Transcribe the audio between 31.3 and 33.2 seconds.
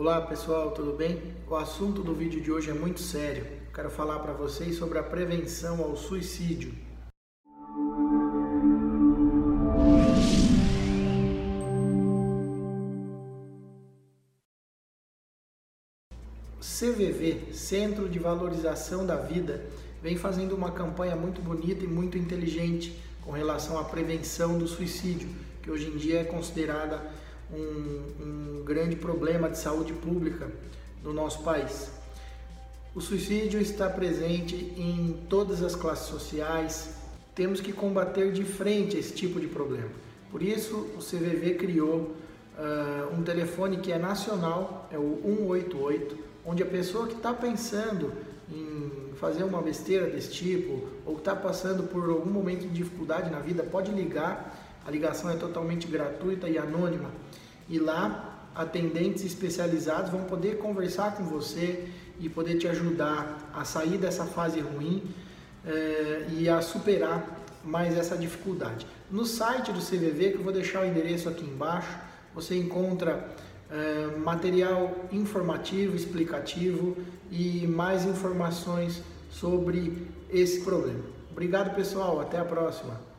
país. O